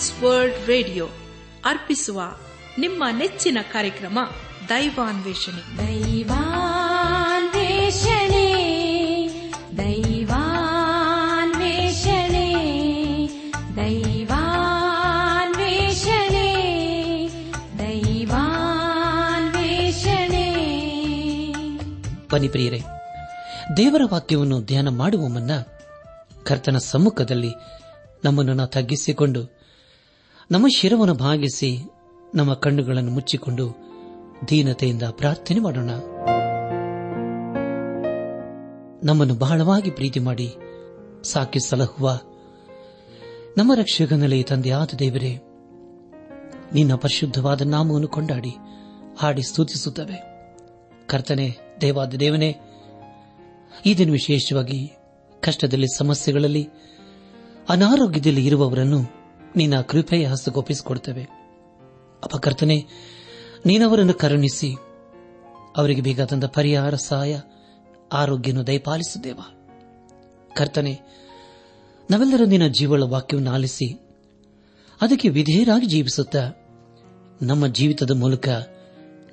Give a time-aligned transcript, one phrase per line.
[0.00, 1.06] ಟ್ರಾನ್ಸ್ world radio
[1.64, 2.20] ಅರ್ಪಿಸುವ
[2.78, 4.18] ನಿಮ್ಮ ನೆಚ್ಚಿನ ಕಾರ್ಯಕ್ರಮ
[4.68, 5.78] ದೈವಾನ್ವೇಷಣೆ.
[5.78, 6.62] ದೈವಾನ್ವೇಷಣೆ
[9.76, 10.38] ದೈವಾನ್ವೇಷಣೆ
[13.76, 14.48] ದೈವಾನ್ವೇಷಣೆ
[17.78, 18.44] ದೈವಾನ್ವೇಷಣೆ.
[22.32, 22.80] ಬನ್ನಿ
[23.76, 25.50] ದೇವರ ವಾಕ್ಯವನ್ನು ಧ್ಯಾನ ಮಾಡುವ ಮುನ್ನ
[26.44, 27.50] ಕರ್ತನ ಸಮ್ಮುಖದಲ್ಲಿ
[28.24, 29.59] ನಮ್ಮನ್ನು ತಗ್ಗಿಸಿಕೊಂಡು
[30.52, 31.78] ನಮ್ಮ ಶಿರವನ್ನು ಭಾಗಿಸಿ
[32.34, 33.76] ನಮ್ಮ ಕಣ್ಣುಗಳನ್ನು ಮುಚ್ಚಿಕೊಂಡು
[34.50, 35.90] ದೀನತೆಯಿಂದ ಪ್ರಾರ್ಥನೆ ಮಾಡೋಣ.
[39.04, 40.54] ನಮ್ಮನ್ನು ಬಹಳವಾಗಿ ಪ್ರೀತಿ ಮಾಡಿ
[41.22, 42.20] ಸಾಕಿ ಸಲಹುವ
[43.58, 45.40] ನಮ್ಮ ರಕ್ಷಕನಲ್ಲಿ ತಂದೆಯಾದ ದೇವರೇ,
[46.74, 48.52] ನಿನ್ನ ಪರಿಶುದ್ಧವಾದ ನಾಮವನ್ನು ಕೊಂಡಾಡಿ,
[49.18, 50.22] ಹಾಡಿ ಸ್ತುತಿಸುತ್ತವೆ.
[51.06, 52.56] ಕರ್ತನೆ, ದೇವಾದ ದೇವನೇ,
[53.86, 54.92] ಈ ದಿನ ವಿಶೇಷವಾಗಿ
[55.40, 56.68] ಕಷ್ಟದಲ್ಲಿ, ಸಮಸ್ಯೆಗಳಲ್ಲಿ,
[57.68, 59.19] ಅನಾರೋಗ್ಯದಲ್ಲಿ ಇರುವವರನ್ನು
[59.56, 61.22] ನಿನ್ನ ಕೃಪೆಯ ಹಸ್ತಗೊಪ್ಪಿಸಿಕೊಡ್ತೇವೆ
[62.24, 62.86] ಅಪಕರ್ತನೆ
[63.66, 64.74] ನೀನವರನ್ನು ಕರುಣಿಸಿ,
[65.76, 67.40] ಅವರಿಗೆ ಬೇಕಾದಂತ ಪರಿಹಾರ, ಸಹಾಯ
[68.12, 69.40] ಆರೋಗ್ಯನು ದಯಪಾಲಿಸುತ್ತೇವ?
[70.56, 71.00] ಕರ್ತನೆ,
[72.10, 73.94] ನಾವೆಲ್ಲರೂ ನಿನ್ನ ಜೀವಳ ವಾಕ್ಯವನ್ನು ಆಲಿಸಿ,
[75.00, 76.50] ಅದಕ್ಕೆ ವಿಧೇಯರಾಗಿ ಜೀವಿಸುತ್ತಾ,
[77.42, 78.48] ನಮ್ಮ ಜೀವಿತದ ಮೂಲಕ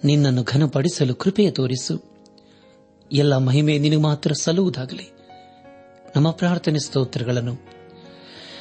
[0.03, 2.03] ನಿನ್ನನ್ನು ಘನಪಡಿಸಲು ಕೃಪೆಯ ತೋರಿಸು.
[3.11, 5.11] ಎಲ್ಲ ಮಹಿಮೆ ನಿನಗೆ ಮಾತ್ರ ಸಲ್ಲುವುದಾಗಲಿ.
[6.15, 7.76] ನಮ್ಮ ಪ್ರಾರ್ಥನೆ ಸ್ತೋತ್ರಗಳನ್ನು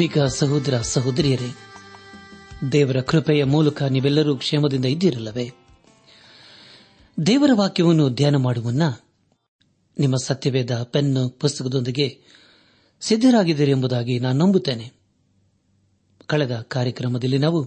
[0.00, 1.56] ಆತ್ಮಿಕ ಸಹೋದರ ಸಹೋದರಿಯರೇ,
[2.72, 5.50] ದೇವರ ಕೃಪೆಯ ಮೂಲಕ ನೀವೆಲ್ಲರೂ ಕ್ಷೇಮದಿಂದ ಇದ್ದಿರಲ್ಲವೇ?
[7.26, 8.82] ದೇವರ ವಾಕ್ಯವನ್ನು ಧ್ಯಾನ ಮಾಡುವನ್ನ
[9.98, 12.22] ನಿಮ್ಮ ಸತ್ಯವೇದ ಪೆನ್ನು ಪುಸ್ತಕದೊಂದಿಗೆ
[13.00, 14.92] ಸಿದ್ದರಾಗಿದ್ದೀರಿ ಎಂಬುದಾಗಿ ನಾನು ನಂಬುತ್ತೇನೆ.
[16.26, 17.62] ಕಳೆದ ಕಾರ್ಯಕ್ರಮದಲ್ಲಿ ನಾವು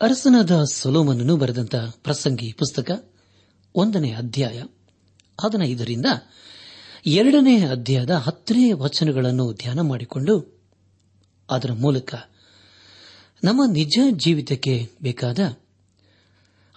[0.00, 3.12] ಅರಸನಾದ ಸೊಲೋಮನನ್ನು ಬರೆದಂತ ಪ್ರಸಂಗಿ ಪುಸ್ತಕ
[3.74, 4.62] ಒಂದನೇ ಅಧ್ಯಾಯ
[5.40, 6.06] ಹದಿನೈದರಿಂದ
[7.06, 10.55] ಎರಡನೇ ಅಧ್ಯಾಯದ ಹತ್ತನೇ ವಚನಗಳನ್ನು ಧ್ಯಾನ ಮಾಡಿಕೊಂಡು
[11.50, 12.14] ಅದರ ಮೂಲಕ
[13.44, 15.38] ನಮ್ಮ ನಿಜ ಜೀವಿತಕ್ಕೆ ಬೇಕಾದ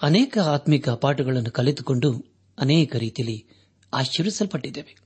[0.02, 2.26] ಅನೇಕ ಆತ್ಮಿಕ ಪಾಠಗಳನ್ನು ಕಲಿತುಕೊಂಡು
[2.60, 3.46] ಅನೇಕ ರೀತಿಯಲ್ಲಿ
[3.94, 4.98] ಆಶ್ಚರ್ಯಿಸಲ್ಪಟ್ಟಿದ್ದೇವೆ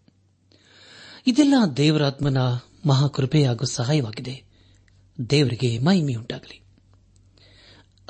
[1.27, 2.37] ಇದೆಲ್ಲ ದೇವರಾತ್ಮನ
[2.85, 4.43] ಮಹಾಕೃಪೆ ಹಾಗೂ ಸಹಾಯವಾಗಿದೆ.
[5.29, 6.61] ದೇವರಿಗೆ ಮಹಿಮೆಯುಂಟಾಗಲಿ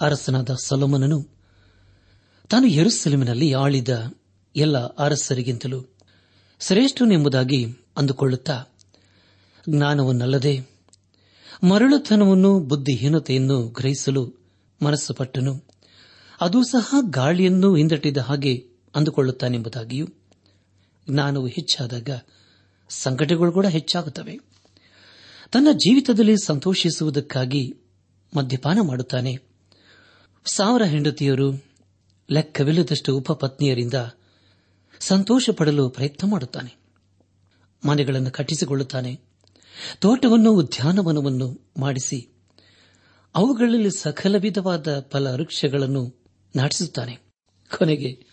[0.02, 1.28] ಅರಸನಾದ ಸಲೋಮನನು
[2.50, 4.14] ತಾನು ಯೆರೂಸಲೇಮಿನಲ್ಲಿ ಆಳಿದ
[4.56, 5.82] ಎಲ್ಲ ಅರಸರಿಗಿಂತಲೂ
[6.60, 7.66] ಶ್ರೇಷ್ಠನೆಂಬುದಾಗಿ
[7.98, 8.64] ಅಂದುಕೊಳ್ಳುತ್ತಾ
[9.70, 10.73] ಜ್ಞಾನವನ್ನಲ್ಲದೆ
[11.64, 14.34] ಮರಳುತನವನ್ನು, ಬುದ್ಧಿಹೀನತೆಯನ್ನು ಗ್ರಹಿಸಲು
[14.84, 15.64] ಮನಸ್ಸು ಪಟ್ಟನು
[16.42, 20.08] ಅದು ಸಹ ಗಾಳಿಯನ್ನು ಹಿಂದಟ್ಟಿದ ಹಾಗೆ ಅಂದುಕೊಳ್ಳುತ್ತಾನೆಂಬುದಾಗಿಯೂ,
[21.10, 22.10] ಜ್ಞಾನವು ಹೆಚ್ಚಾದಾಗ
[22.90, 24.40] ಸಂಕಟಗಳು ಕೂಡ ಹೆಚ್ಚಾಗುತ್ತವೆ.
[25.52, 27.74] ತನ್ನ ಜೀವಿತದಲ್ಲಿ ಸಂತೋಷಿಸುವುದಕ್ಕಾಗಿ
[28.38, 29.38] ಮದ್ಯಪಾನ ಮಾಡುತ್ತಾನೆ.
[30.46, 31.66] ಸಾವಿರ ಹೆಂಡತಿಯರು,
[32.32, 33.94] ಲೆಕ್ಕವಿಲ್ಲದಷ್ಟು ಉಪಪತ್ನಿಯರಿಂದ
[35.00, 36.76] ಸಂತೋಷ ಪಡಲು ಪ್ರಯತ್ನ ಮಾಡುತ್ತಾನೆ.
[37.88, 39.33] ಮನೆಗಳನ್ನು ಕಟ್ಟಿಸಿಕೊಳ್ಳುತ್ತಾನೆ.
[40.00, 42.34] ತೋಟವನ್ನು, ಉದ್ಯಾನವನವನ್ನು ಮಾಡಿಸಿ,
[43.36, 46.24] ಅವುಗಳಲ್ಲಿ ಸಕಲ ವಿಧವಾದ ಫಲ ವೃಕ್ಷಗಳನ್ನು
[46.56, 47.16] ನಾಟಿಸುತ್ತಾನೆ.
[47.78, 48.26] ಕೊನೆಗೆ,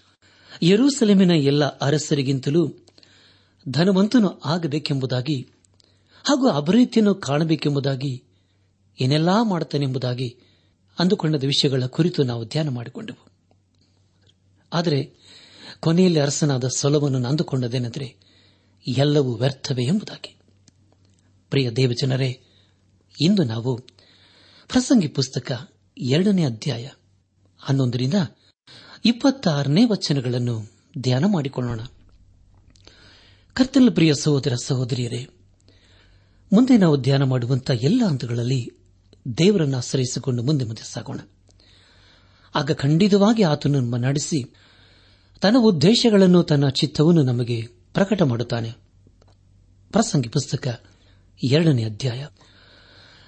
[0.63, 2.69] ಯರೂಸಲೇಮಿನ ಎಲ್ಲ ಅರಸರಿಗಿಂತಲೂ
[3.69, 5.41] ಧನವಂತನು ಆಗಬೇಕೆಂಬುದಾಗಿ
[6.25, 8.25] ಹಾಗೂ ಅಭಿವೃದ್ಧಿಯನ್ನು ಕಾಣಬೇಕೆಂಬುದಾಗಿ
[9.01, 10.39] ಏನೆಲ್ಲಾ ಮಾಡುತ್ತಾನೆಂಬುದಾಗಿ
[10.99, 13.29] ಅಂದುಕೊಂಡದ ವಿಷಯಗಳ ಕುರಿತು ನಾವು ಧ್ಯಾನ ಮಾಡಿಕೊಂಡೆವು.
[14.73, 15.15] ಆದರೆ,
[15.81, 18.17] ಕೊನೆಯಲ್ಲಿ ಅರಸನಾದ ಸೊಲವನ್ನು ಅಂದುಕೊಂಡದೇನೆಂದರೆ,
[18.89, 20.40] ಎಲ್ಲವೂ ವ್ಯರ್ಥವೇ ಎಂಬುದಾಗಿ.
[21.51, 22.41] ಪ್ರಿಯ ದೇವಜನರೇ,
[23.21, 23.77] ಇಂದು ನಾವು
[24.69, 25.69] ಪ್ರಸಂಗಿ ಪುಸ್ತಕ
[25.99, 26.89] ಎರಡನೇ ಅಧ್ಯಾಯ
[27.59, 28.15] ಹನ್ನೊಂದರಿಂದ
[29.05, 30.63] ಇಪ್ಪತ್ತಾರನೇ ವಚನಗಳನ್ನು
[30.99, 31.81] ಧ್ಯಾನ ಮಾಡಿಕೊಳ್ಳೋಣ.
[33.53, 35.29] ಕರ್ತನ ಪ್ರಿಯ ಸಹೋದರ ಸಹೋದರಿಯರೇ,
[36.53, 38.71] ಮುಂದೆ ನಾವು ಧ್ಯಾನ ಮಾಡುವಂತಹ ಎಲ್ಲ ಹಂತಗಳಲ್ಲಿ
[39.39, 41.21] ದೇವರನ್ನು ಆಶ್ರಯಿಸಿಕೊಂಡು ಮುಂದೆ ಮುಂದೆ ಸಾಗೋಣ.
[42.55, 44.55] ಆಗ ಖಂಡಿತವಾಗಿ ಆತನು ನಮ್ಮ ನಡೆಸಿ
[45.41, 48.71] ತನ್ನ ಉದ್ದೇಶಗಳನ್ನು, ತನ್ನ ಚಿತ್ತವನ್ನು ನಮಗೆ ಪ್ರಕಟ ಮಾಡುತ್ತಾನೆ.
[49.93, 50.90] ಪ್ರಸಂಗಿ ಪುಸ್ತಕ
[51.43, 52.27] ಎರಡನೇ ಅಧ್ಯಾಯ.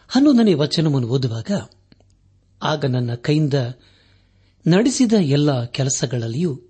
[0.09, 1.51] ಹನ್ನೊಂದನೇ ವಚನವನ್ನು ಓದುವಾಗ,
[2.63, 3.55] ಆಗ ನನ್ನ ಕೈಯಿಂದ
[4.67, 6.61] ನಡೆಸಿದ ಎಲ್ಲ ಕೆಲಸಗಳಲ್ಲಿಯೂ,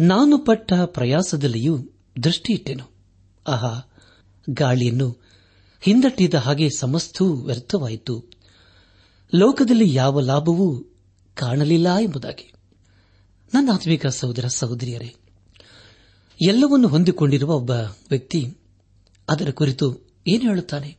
[0.00, 1.78] ನಾನು ಪಟ್ಟ ಪ್ರಯಾಸದಲ್ಲಿಯೂ
[2.22, 2.90] ದೃಷ್ಟಿಯಿಟ್ಟೆನು.
[3.48, 3.92] ಆಹಾ,
[4.50, 5.18] ಗಾಳಿಯನ್ನು
[5.80, 8.24] ಹಿಂದಟ್ಟಿದ ಹಾಗೆ ಸಮಸ್ತೂ ವ್ಯರ್ಥವಾಯಿತು.
[9.34, 10.84] ಲೋಕದಲ್ಲಿ ಯಾವ ಲಾಭವೂ
[11.34, 12.52] ಕಾಣಲಿಲ್ಲ ಎಂಬುದಾಗಿ.
[13.54, 15.14] ನನ್ನ ಆತ್ಮಿಕ ಸಹೋದರ ಸಹೋದರಿಯರೇ,
[16.42, 17.70] ಎಲ್ಲವನ್ನು ಹೊಂದಿಕೊಂಡಿರುವ ಒಬ್ಬ
[18.10, 18.56] ವ್ಯಕ್ತಿ
[19.28, 20.96] ಅದರ ಕುರಿತು ಏನು ಹೇಳುತ್ತಾನೆ?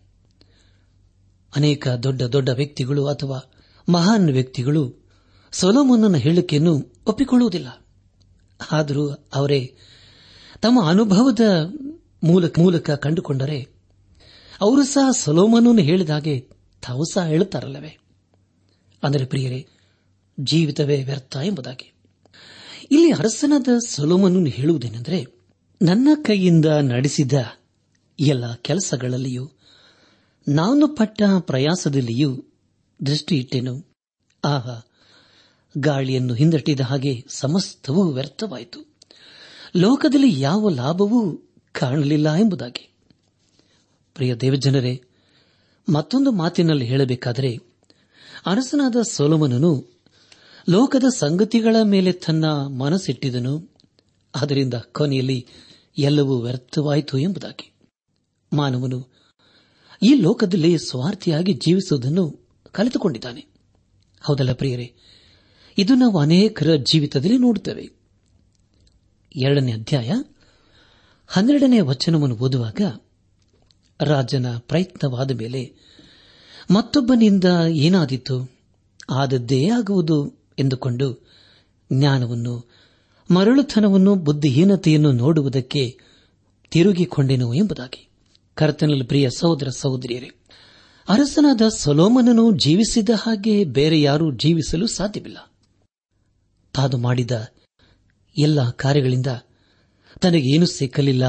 [1.55, 3.51] ಅನೇಕ ದೊಡ್ಡ ದೊಡ್ಡ ವ್ಯಕ್ತಿಗಳು ಅಥವಾ
[3.89, 5.07] ಮಹಾನ್ ವ್ಯಕ್ತಿಗಳು
[5.51, 7.87] ಸೊಲೋಮೋನನ ಹೇಳಿಕೆಯನ್ನು ಒಪ್ಪಿಕೊಳ್ಳುವುದಿಲ್ಲ.
[8.71, 9.75] ಆದರೂ ಅವರೇ
[10.61, 11.39] ತಮ್ಮ ಅನುಭವದ
[12.23, 13.77] ಮೂಲಕ ಮೂಲಕ ಕಂಡುಕೊಂಡರೆ
[14.61, 16.39] ಅವರು ಸಹ ಸೊಲೋಮನನ್ನು ಹೇಳಿದಾಗೆ
[16.81, 17.97] ತಾವು ಸಹ ಹೇಳುತ್ತಾರಲ್ಲವೇ?
[19.03, 19.67] ಅಂದರೆ ಪ್ರಿಯರೇ,
[20.39, 21.93] ಜೀವಿತವೇ ವ್ಯರ್ಥ ಎಂಬುದಾಗಿ.
[22.91, 25.25] ಇಲ್ಲಿ ಅರಸನಾದ ಸೊಲೋಮನನ್ನು ಹೇಳುವುದೇನೆಂದರೆ,
[25.81, 27.33] ನನ್ನ ಕೈಯಿಂದ ನಡೆಸಿದ
[28.19, 29.51] ಎಲ್ಲ ಕೆಲಸಗಳಲ್ಲಿಯೂ,
[30.47, 32.43] ನಾನು ಪಟ್ಟ ಪ್ರಯಾಸದಲ್ಲಿಯೂ
[33.05, 33.85] ದೃಷ್ಟಿಯಿಟ್ಟೆನು.
[34.45, 34.87] ಆಹಾ,
[35.77, 38.79] ಗಾಳಿಯನ್ನು ಹಿಂದಟ್ಟಿದ ಹಾಗೆ ಸಮಸ್ತವೂ ವ್ಯರ್ಥವಾಯಿತು.
[39.75, 42.93] ಲೋಕದಲ್ಲಿ ಯಾವ ಲಾಭವೂ ಕಾಣಲಿಲ್ಲ ಎಂಬುದಾಗಿ.
[44.13, 45.03] ಪ್ರಿಯ ದೇವಜನರೇ,
[45.93, 47.57] ಮತ್ತೊಂದು ಮಾತಿನಲ್ಲಿ ಹೇಳಬೇಕಾದರೆ,
[48.45, 49.87] ಅರಸನಾದ ಸೋಲಮನನು
[50.69, 53.69] ಲೋಕದ ಸಂಗತಿಗಳ ಮೇಲೆ ತನ್ನ ಮನಸ್ಸಿಟ್ಟಿದನು.
[54.35, 55.47] ಅದರಿಂದ ಕೊನೆಯಲ್ಲಿ
[55.97, 57.76] ಎಲ್ಲವೂ ವ್ಯರ್ಥವಾಯಿತು ಎಂಬುದಾಗಿ.
[58.53, 59.17] ಮಾನವನು
[60.03, 63.45] ಈ ಲೋಕದಲ್ಲಿ ಸ್ವಾರ್ಥಿಯಾಗಿ ಜೀವಿಸುವುದನ್ನು ಕಲಿತುಕೊಂಡಿದ್ದಾನೆ.
[64.21, 64.93] ಹೌದಲ್ಲ ಪ್ರಿಯರೇ?
[65.77, 67.89] ಇದು ನಾವು ಅನೇಕರ ಜೀವಿತದಲ್ಲಿ ನೋಡುತ್ತೇವೆ.
[69.35, 70.11] ಎರಡನೇ ಅಧ್ಯಾಯ
[71.27, 72.81] ಹನ್ನೆರಡನೇ ವಚನವನ್ನು ಓದುವಾಗ
[74.01, 75.75] ರಾಜನ ಪ್ರಯತ್ನವಾದ ಮೇಲೆ
[76.71, 78.51] ಮತ್ತೊಬ್ಬನಿಂದ ಏನಾದೀತು?
[79.09, 81.27] ಆದದ್ದೇ ಆಗುವುದು ಎಂದುಕೊಂಡು
[81.93, 82.71] ಜ್ಞಾನವನ್ನು,
[83.31, 85.97] ಮರಳುತನವನ್ನು, ಬುದ್ಧಿಹೀನತೆಯನ್ನು ನೋಡುವುದಕ್ಕೆ
[86.71, 88.06] ತಿರುಗಿಕೊಂಡೆನು ಎಂಬುದಾಗಿ.
[88.57, 90.29] ಕರ್ತನಲ್ಲಿ ಪ್ರಿಯ ಸಹೋದರ ಸಹೋದರಿಯರೇ,
[91.09, 95.37] ಅರಸನಾದ ಸೊಲೋಮನನು ಜೀವಿಸಿದ ಹಾಗೆ ಬೇರೆ ಯಾರೂ ಜೀವಿಸಲು ಸಾಧ್ಯವಿಲ್ಲ.
[96.73, 97.31] ತಾನು ಮಾಡಿದ
[98.39, 99.27] ಎಲ್ಲ ಕಾರ್ಯಗಳಿಂದ
[100.21, 101.25] ತನಗೇನು ಸಿಕ್ಕಲಿಲ್ಲ.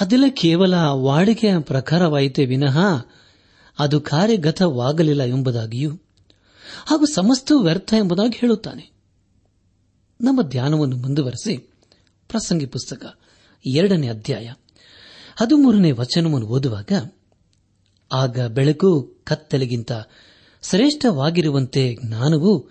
[0.00, 2.78] ಅದೆಲ್ಲ ಕೇವಲ ವಾಡಿಕೆಯ ಪ್ರಕಾರವಾಯಿತೇ ವಿನಃ
[3.78, 5.90] ಅದು ಕಾರ್ಯಗತವಾಗಲಿಲ್ಲ ಎಂಬುದಾಗಿಯೂ
[6.86, 8.90] ಹಾಗೂ ಸಮಸ್ತ ವ್ಯರ್ಥ ಎಂಬುದಾಗಿ ಹೇಳುತ್ತಾನೆ.
[10.20, 11.56] ನಮ್ಮ ಧ್ಯಾನವನ್ನು ಮುಂದುವರೆಸಿ
[12.28, 13.18] ಪ್ರಸಂಗಿ ಪುಸ್ತಕ
[13.66, 14.52] ಎರಡನೇ ಅಧ್ಯಾಯ.
[15.40, 17.12] ಹದಿಮೂರನೇ ವಚನವನ್ನು ಓದುವಾಗ,
[18.12, 19.92] ಆಗ ಬೆಳಕು ಕತ್ತಲೆಗಿಂತ
[20.62, 22.68] ಶ್ರೇಷ್ಠವಾಗಿರುವಂತೆ ಜ್ಞಾನವು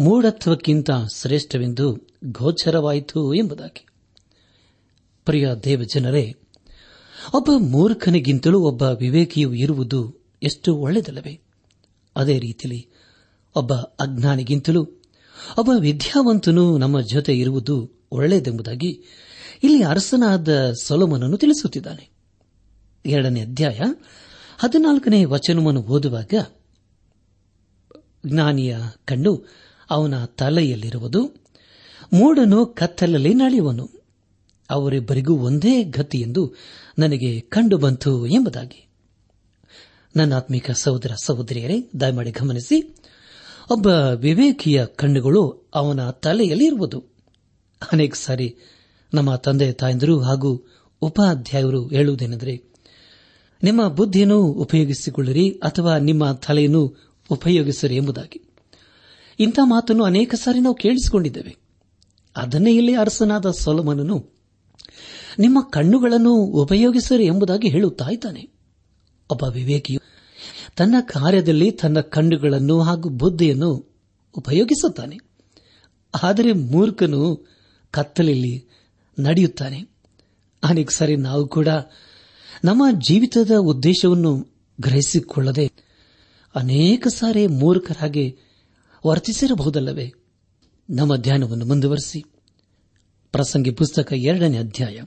[0.00, 3.86] ಮೂಢತ್ವಕ್ಕಿಂತ ಶ್ರೇಷ್ಠವೆಂದು ಗೋಚರವಾಯಿತು ಎಂಬುದಾಗಿ.
[5.24, 6.34] ಪ್ರಿಯ ದೇವಜನರೇ,
[7.34, 11.40] ಒಬ್ಬ ಮೂರ್ಖನಿಗಿಂತಲೂ ಒಬ್ಬ ವಿವೇಕಿಯು ಇರುವುದು ಎಷ್ಟು ಒಳ್ಳೆಯದಲ್ಲವೇ?
[12.16, 12.88] ಅದೇ ರೀತಿಯಲ್ಲಿ
[13.54, 14.84] ಒಬ್ಬ ಅಜ್ಞಾನಿಗಿಂತಲೂ
[15.58, 19.02] ಒಬ್ಬ ವಿದ್ಯಾವಂತನು ನಮ್ಮ ಜೊತೆ ಇರುವುದು ಒಳ್ಳೆಯದೆಂಬುದಾಗಿ
[19.62, 22.10] ಇಲ್ಲಿ ಅರಸನಾದ ಸೊಲೋಮನನ್ನು ತಿಳಿಸುತ್ತಿದ್ದಾನೆ.
[23.06, 23.80] ಎರಡನೇ ಅಧ್ಯಾಯ
[24.58, 26.34] ಹದಿನಾಲ್ಕನೇ ವಚನವನ್ನು ಓದುವಾಗ
[28.26, 29.44] ಜ್ಞಾನಿಯ ಕಣ್ಣು
[29.90, 31.24] ಅವನ ತಲೆಯಲ್ಲಿರುವುದು
[32.12, 33.90] ಮೂಡನು ಕತ್ತಲಲ್ಲಿ ನಡೆಯುವನು
[34.70, 36.54] ಅವರಿಬ್ಬರಿಗೂ ಒಂದೇ ಗತಿ ಎಂದು
[36.98, 38.88] ನನಗೆ ಕಂಡು ಬಂತು ಎಂಬುದಾಗಿ.
[40.16, 42.96] ನನ್ನ ಆತ್ಮಿಕ ಸಹೋದರ ಸಹೋದರಿಯರೇ, ದಯಮಾಡಿ ಗಮನಿಸಿ,
[43.70, 47.04] ಒಬ್ಬ ವಿವೇಕಿಯ ಕಣ್ಣುಗಳು ಅವನ ತಲೆಯಲ್ಲಿ ಇರುವುದು
[47.92, 48.56] ಅನೇಕ ಸಾರಿ
[49.14, 50.66] ನಮ್ಮ ತಂದೆ, ತಾಯಂದಿರು ಹಾಗೂ
[51.02, 52.70] ಉಪಾಧ್ಯಾಯರು ಹೇಳುವುದೇನೆಂದರೆ,
[53.62, 56.96] ನಿಮ್ಮ ಬುದ್ಧಿಯನ್ನು ಉಪಯೋಗಿಸಿಕೊಳ್ಳಿರಿ ಅಥವಾ ನಿಮ್ಮ ತಲೆಯನ್ನು
[57.30, 58.42] ಉಪಯೋಗಿಸಿರಿ ಎಂಬುದಾಗಿ.
[59.40, 61.56] ಇಂಥ ಮಾತನ್ನು ಅನೇಕ ಸಾರಿ ನಾವು ಕೇಳಿಸಿಕೊಂಡಿದ್ದೇವೆ.
[62.36, 64.30] ಅದನ್ನೇ ಇಲ್ಲಿ ಅರಸನಾದ ಸೊಲಮನನು
[65.38, 68.48] ನಿಮ್ಮ ಕಣ್ಣುಗಳನ್ನು ಉಪಯೋಗಿಸಿರಿ ಎಂಬುದಾಗಿ ಹೇಳುತ್ತಾ ಇದ್ದಾನೆ.
[69.30, 70.00] ಒಬ್ಬ ವಿವೇಕಿಯು
[70.76, 73.94] ತನ್ನ ಕಾರ್ಯದಲ್ಲಿ ತನ್ನ ಕಣ್ಣುಗಳನ್ನು ಹಾಗೂ ಬುದ್ಧಿಯನ್ನು
[74.34, 75.18] ಉಪಯೋಗಿಸುತ್ತಾನೆ.
[76.22, 77.46] ಆದರೆ ಮೂರ್ಖನು
[77.90, 78.69] ಕತ್ತಲಲ್ಲಿ
[79.18, 79.88] ನಡೆಯುತ್ತಾನೆ.
[80.64, 81.68] ಅನೇಕ ಸಾರಿ, ನಾವು ಕೂಡ
[82.64, 84.46] ನಮ್ಮ ಜೀವಿತದ ಉದ್ದೇಶವನ್ನು
[84.80, 85.72] ಗ್ರಹಿಸಿಕೊಳ್ಳದೆ
[86.54, 88.36] ಅನೇಕ ಸಾರಿ ಮೂರ್ಖರಾಗಿ
[89.06, 90.12] ವರ್ತಿಸಿರಬಹುದಲ್ಲವೇ?
[90.90, 92.24] ನಮ್ಮ ಧ್ಯಾನವನ್ನು ಮುಂದುವರೆಸಿ.
[93.32, 95.00] ಪ್ರಸಂಗಿ ಪುಸ್ತಕ ಎರಡನೇ ಅಧ್ಯಾಯ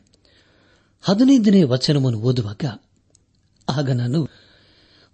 [1.02, 2.80] ಹದಿನೈದನೇ ವಚನವನ್ನು ಓದುವಾಗ,
[3.70, 4.28] ಆಗ ನಾನು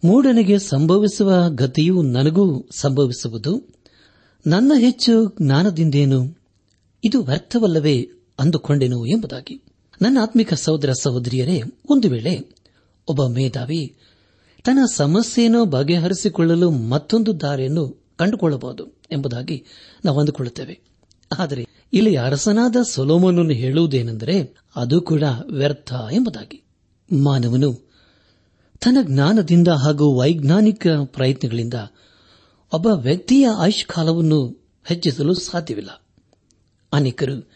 [0.03, 3.63] ಮೂಡನಿಗೆ ಸಂಭವಿಸುವ ಗತಿಯು ನನಗೂ ಸಂಭವಿಸುವುದು,
[4.47, 6.37] ನನ್ನ ಹೆಚ್ಚು ಜ್ಞಾನದಿಂದೇನು?
[7.03, 8.09] ಇದು ವ್ಯರ್ಥವಲ್ಲವೇ?
[8.39, 9.63] ಅಂದುಕೊಂಡೆನು ಎಂಬುದಾಗಿ.
[10.01, 12.55] ನನ್ನ ಆತ್ಮಿಕ ಸಹೋದರ ಸಹೋದರಿಯರೇ, ಒಂದು ವೇಳೆ
[13.07, 13.97] ಒಬ್ಬ ಮೇಧಾವಿ
[14.63, 19.65] ತನ್ನ ಸಮಸ್ಯೆಯನ್ನು ಬಗೆಹರಿಸಿಕೊಳ್ಳಲು ಮತ್ತೊಂದು ದಾರಿಯನ್ನು ಕಂಡುಕೊಳ್ಳಬಹುದು ಎಂಬುದಾಗಿ
[20.05, 20.79] ನಾವು ಅಂದುಕೊಳ್ಳುತ್ತೇವೆ.
[21.39, 26.63] ಆದರೆ ಇಲ್ಲಿ ಅರಸನಾದ ಸೊಲೋಮನನ್ನು ಹೇಳುವುದೇನೆಂದರೆ, ಅದು ಕೂಡ ವ್ಯರ್ಥ ಎಂಬುದಾಗಿ.
[27.23, 27.89] ಮಾನವನು
[28.81, 31.73] ತನ್ನ ಜ್ಞಾನದಿಂದ ಹಾಗೂ ವೈಜ್ಞಾನಿಕ ಪ್ರಯತ್ನಗಳಿಂದ
[32.73, 36.03] ಒಬ್ಬ ವ್ಯಕ್ತಿಯ ಆಯುಷ್ಕಾಲವನ್ನು ಹೆಚ್ಚಿಸಲು ಸಾಧ್ಯವಿಲ್ಲ.
[36.93, 37.51] ಅನೇಕರು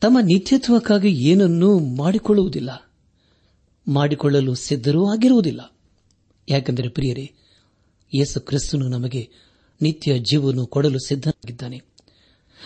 [0.00, 2.92] ತಮ್ಮ ನಿತ್ಯತ್ವಕ್ಕಾಗಿ ಏನನ್ನೂ ಮಾಡಿಕೊಳ್ಳುವುದಿಲ್ಲ.
[3.88, 5.74] ಮಾಡಿಕೊಳ್ಳಲು ಸಿದ್ಧರೂ ಆಗಿರುವುದಿಲ್ಲ.
[6.48, 7.30] ಯಾಕೆಂದರೆ ಪ್ರಿಯರೇ,
[8.14, 9.28] ಯೇಸು ಕ್ರಿಸ್ತನು ನಮಗೆ
[9.82, 11.82] ನಿತ್ಯ ಜೀವವನ್ನು ಕೊಡಲು ಸಿದ್ಧನಾಗಿದ್ದಾನೆ.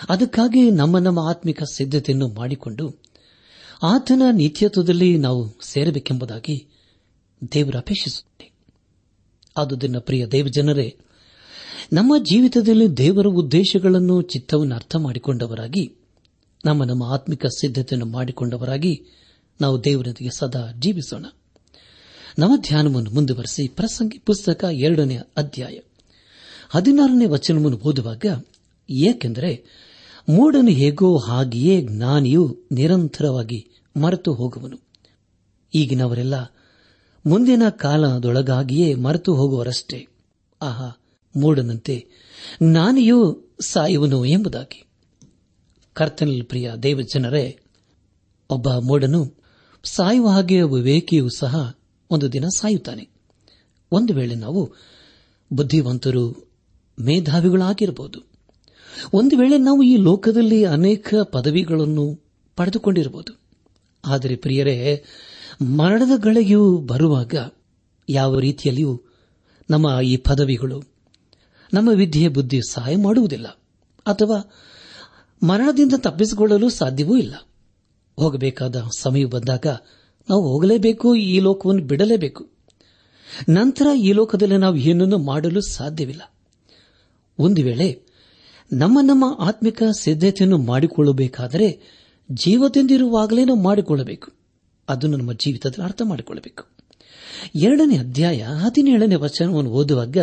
[0.09, 2.97] ಅದಕ್ಕಾಗಿ ನಮ್ಮ ನಮ್ಮ ಆತ್ಮಿಕ ಸಿದ್ಧತೆಯನ್ನು ಮಾಡಿಕೊಂಡು
[3.83, 6.69] ಆತನ ನಿತ್ಯತ್ವದಲ್ಲಿ ನಾವು ಸೇರಬೇಕೆಂಬುದಾಗಿ
[7.53, 8.51] ದೇವರು ಅಪೇಕ್ಷಿಸುತ್ತೆ
[9.57, 10.97] ಆದುದನ್ನ ಪ್ರಿಯ ದೇವಜನರೇ,
[11.93, 16.00] ನಮ್ಮ ಜೀವಿತದಲ್ಲಿ ದೇವರ ಉದ್ದೇಶಗಳನ್ನು ಚಿತ್ತವನ್ನು ಅರ್ಥ ಮಾಡಿಕೊಂಡವರಾಗಿ
[16.65, 19.05] ನಮ್ಮ ನಮ್ಮ ಆತ್ಮಿಕ ಸಿದ್ಧತೆಯನ್ನು ಮಾಡಿಕೊಂಡವರಾಗಿ
[19.61, 21.27] ನಾವು ದೇವರೊಂದಿಗೆ ಸದಾ ಜೀವಿಸೋಣ.
[22.39, 25.79] ನಮ್ಮ ಧ್ಯಾನವನ್ನು ಮುಂದುವರೆಸಿ ಪ್ರಸಂಗಿ ಪುಸ್ತಕ ಎರಡನೇ ಅಧ್ಯಾಯ
[26.71, 28.25] ಹದಿನಾರನೇ ವಚನವನ್ನು ಓದುವಾಗ,
[28.91, 29.65] ಏಕೆಂದರೆ
[30.29, 34.77] ಮೂಡನು ಹೇಗೋ ಹಾಗೆಯೇ ಜ್ಞಾನಿಯು ನಿರಂತರವಾಗಿ ಮರೆತು ಹೋಗುವನು.
[35.75, 36.35] ಈಗಿನವರೆಲ್ಲ
[37.27, 40.07] ಮುಂದಿನ ಕಾಲದೊಳಗಾಗಿಯೇ ಮರೆತು ಹೋಗುವರಷ್ಟೇ.
[40.63, 41.01] ಆಹಾ
[41.37, 42.07] ಮೂಡನಂತೆ
[42.63, 44.90] ಜ್ಞಾನಿಯೂ ಸಾಯುವನು ಎಂಬುದಾಗಿ.
[46.01, 47.59] ಕರ್ತನಲ್ಲಿ ಪ್ರಿಯ ದೇವಜನರೇ,
[48.51, 49.35] ಒಬ್ಬ ಮೂಡನು
[49.85, 51.79] ಸಾಯುವ ಹಾಗೆ ವಿವೇಕಿಯೂ ಸಹ
[52.11, 53.09] ಒಂದು ದಿನ ಸಾಯುತ್ತಾನೆ.
[53.93, 54.73] ಒಂದು ವೇಳೆ ನಾವು
[55.53, 56.53] ಬುದ್ಧಿವಂತರು,
[57.01, 58.21] ಮೇಧಾವಿಗಳಾಗಿರಬಹುದು.
[59.13, 62.25] ಒಂದು ವೇಳೆ ನಾವು ಈ ಲೋಕದಲ್ಲಿ ಅನೇಕ ಪದವಿಗಳನ್ನು
[62.57, 63.41] ಪಡೆದುಕೊಂಡಿರಬಹುದು.
[64.05, 65.05] ಆದರೆ ಪ್ರಿಯರೇ,
[65.63, 67.35] ಮರಣದ ಗಳಿಗೆಯೂ ಬರುವಾಗ
[68.09, 69.03] ಯಾವ ರೀತಿಯಲ್ಲಿಯೂ
[69.71, 70.83] ನಮ್ಮ ಈ ಪದವಿಗಳು,
[71.75, 73.49] ನಮ್ಮ ವಿದ್ಯೆ ಬುದ್ಧಿ ಸಹಾಯ ಮಾಡುವುದಿಲ್ಲ.
[74.07, 74.51] ಅಥವಾ
[75.43, 77.35] ಮರಣದಿಂದ ತಪ್ಪಿಸಿಕೊಳ್ಳಲು ಸಾಧ್ಯವೂ ಇಲ್ಲ.
[78.17, 79.67] ಹೋಗಬೇಕಾದ ಸಮಯ ಬಂದಾಗ
[80.31, 82.49] ನಾವು ಹೋಗಲೇಬೇಕು, ಈ ಲೋಕವನ್ನು ಬಿಡಲೇಬೇಕು.
[83.49, 86.23] ನಂತರ ಈ ಲೋಕದಲ್ಲಿ ನಾವು ಏನನ್ನು ಮಾಡಲು ಸಾಧ್ಯವಿಲ್ಲ.
[87.39, 88.03] ಒಂದು ವೇಳೆ
[88.73, 91.81] ನಮ್ಮ ನಮ್ಮ ಆತ್ಮಿಕ ಸಿದ್ಧತೆಯನ್ನು ಮಾಡಿಕೊಳ್ಳಬೇಕಾದರೆ
[92.33, 94.33] ಜೀವದಿಂದಿರುವಾಗಲೇ ನಾವು ಮಾಡಿಕೊಳ್ಳಬೇಕು.
[94.89, 96.65] ಅದನ್ನು ನಮ್ಮ ಜೀವಿತದಲ್ಲಿ ಅರ್ಥ ಮಾಡಿಕೊಳ್ಳಬೇಕು.
[97.55, 100.17] ಎರಡನೇ ಅಧ್ಯಾಯ ಹದಿನೇಳನೇ ವಚನವನ್ನು ಓದುವಾಗ,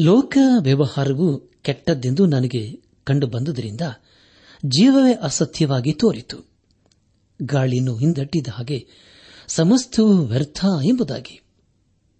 [0.00, 3.80] ಲೋಕ ವ್ಯವಹಾರವು ಕೆಟ್ಟದ್ದೆಂದು ನನಗೆ ಕಂಡು ಬಂದುದರಿಂದ
[4.66, 6.50] ಜೀವವೇ ಅಸತ್ಯವಾಗಿ ತೋರಿತು.
[7.42, 8.86] ಗಾಳಿಯನ್ನು ಹಿಂದಟ್ಟಿದ ಹಾಗೆ
[9.48, 11.40] ಸಮಸ್ತವೂ ವ್ಯರ್ಥ ಎಂಬುದಾಗಿ.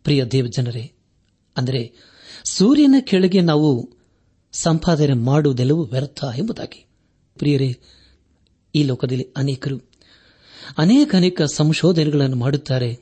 [0.05, 0.93] ಪ್ರಿಯ ದೇವಜನರೇ,
[1.57, 1.93] ಅಂದರೆ
[2.51, 3.91] ಸೂರ್ಯನ ಕೆಳಗೆ ನಾವು
[4.53, 6.87] ಸಂಪಾದನೆ ಮಾಡುವುದೆಲ್ಲವೂ ವ್ಯರ್ಥ ಎಂಬುದಾಗಿ.
[7.39, 7.79] ಪ್ರಿಯರೇ,
[8.75, 9.91] ಈ ಲೋಕದಲ್ಲಿ ಅನೇಕರು
[10.79, 12.99] ಅನೇಕ ಅನೇಕ ಸಂಶೋಧನೆಗಳನ್ನು ಮಾಡುತ್ತಾರೆ.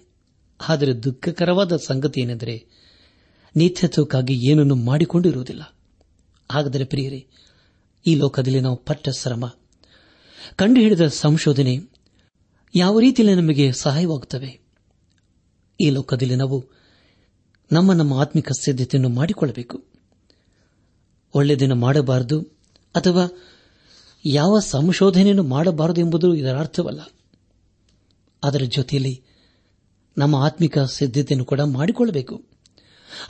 [0.69, 2.67] ಆದರೆ ದುಃಖಕರವಾದ ಸಂಗತಿ ಏನೆಂದರೆ
[3.57, 5.77] ನಿತ್ಯತ್ವಕ್ಕಾಗಿ ಏನನ್ನು ಮಾಡಿಕೊಂಡಿರುವುದಿಲ್ಲ.
[6.53, 7.27] ಹಾಗಾದರೆ ಪ್ರಿಯರೇ
[8.09, 9.47] ಈ ಲೋಕದಲ್ಲಿ ನಾವು ಪಟ್ಟ ಶ್ರಮ.
[10.57, 11.79] ಕಂಡುಹಿಡಿದ ಸಂಶೋಧನೆ
[12.75, 14.61] ಯಾವ ರೀತಿಯಲ್ಲಿ ನಮಗೆ ಸಹಾಯವಾಗುತ್ತವೆ?
[15.81, 16.65] ಈ ಲೋಕದಲ್ಲಿ ನಾವು
[17.73, 19.85] ನಮ್ಮ ನಮ್ಮ ಆತ್ಮಿಕ ಸಿದ್ಧತೆಯನ್ನು ಮಾಡಿಕೊಳ್ಳಬೇಕು.
[21.35, 22.41] ಒಳ್ಳೆಯದನ್ನು ಮಾಡಬಾರದು
[22.95, 23.43] ಅಥವಾ
[24.25, 27.01] ಯಾವ ಸಂಶೋಧನೆಯನ್ನು ಮಾಡಬಾರದು ಎಂಬುದು ಇದರ ಅರ್ಥವಲ್ಲ.
[28.45, 29.23] ಅದರ ಜೊತೆಯಲ್ಲಿ
[30.19, 32.45] ನಮ್ಮ ಆತ್ಮಿಕ ಸಿದ್ಧತೆಯನ್ನು ಕೂಡ ಮಾಡಿಕೊಳ್ಳಬೇಕು.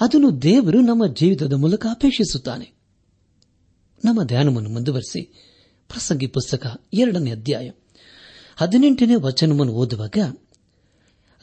[0.01, 2.78] ಅದನ್ನು ದೇವರು ನಮ್ಮ ಜೀವಿತದ ಮೂಲಕ ಅಪೇಕ್ಷಿಸುತ್ತಾನೆ.
[4.05, 5.23] ನಮ್ಮ ಧ್ಯಾನವನ್ನು ಮುಂದುವರೆಸಿ
[5.89, 7.71] ಪ್ರಸಂಗಿ ಪುಸ್ತಕ ಎರಡನೇ ಅಧ್ಯಾಯ.
[8.57, 10.39] ಹದಿನೆಂಟನೇ ವಚನವನ್ನು ಓದುವಾಗ,